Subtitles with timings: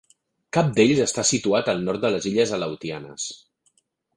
[0.55, 3.29] Cap d'ells està situat al nord de les illes Aleutianes.